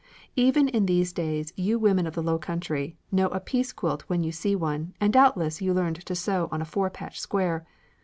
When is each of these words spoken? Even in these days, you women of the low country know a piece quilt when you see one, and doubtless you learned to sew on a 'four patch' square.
Even 0.35 0.67
in 0.67 0.87
these 0.87 1.13
days, 1.13 1.53
you 1.55 1.77
women 1.77 2.07
of 2.07 2.15
the 2.15 2.23
low 2.23 2.39
country 2.39 2.97
know 3.11 3.27
a 3.27 3.39
piece 3.39 3.71
quilt 3.71 4.01
when 4.07 4.23
you 4.23 4.31
see 4.31 4.55
one, 4.55 4.95
and 4.99 5.13
doubtless 5.13 5.61
you 5.61 5.75
learned 5.75 6.03
to 6.07 6.15
sew 6.15 6.49
on 6.51 6.59
a 6.59 6.65
'four 6.65 6.89
patch' 6.89 7.21
square. 7.21 7.67